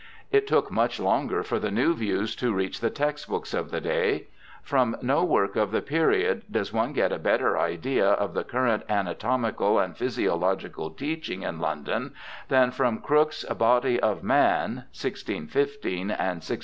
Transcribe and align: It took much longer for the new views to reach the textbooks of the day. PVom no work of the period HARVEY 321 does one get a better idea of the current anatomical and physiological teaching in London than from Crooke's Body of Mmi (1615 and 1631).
It 0.31 0.47
took 0.47 0.71
much 0.71 0.99
longer 0.99 1.43
for 1.43 1.59
the 1.59 1.69
new 1.69 1.93
views 1.93 2.35
to 2.37 2.51
reach 2.55 2.79
the 2.79 2.89
textbooks 2.89 3.53
of 3.53 3.69
the 3.69 3.79
day. 3.79 4.29
PVom 4.67 4.99
no 5.03 5.23
work 5.23 5.55
of 5.55 5.69
the 5.69 5.83
period 5.83 6.41
HARVEY 6.41 6.45
321 6.49 6.59
does 6.63 6.73
one 6.73 6.93
get 6.93 7.11
a 7.11 7.19
better 7.19 7.55
idea 7.59 8.07
of 8.09 8.33
the 8.33 8.43
current 8.43 8.81
anatomical 8.89 9.77
and 9.77 9.95
physiological 9.95 10.89
teaching 10.89 11.43
in 11.43 11.59
London 11.59 12.15
than 12.47 12.71
from 12.71 12.97
Crooke's 12.97 13.43
Body 13.43 13.99
of 13.99 14.23
Mmi 14.23 14.77
(1615 14.81 16.01
and 16.01 16.09
1631). 16.17 16.59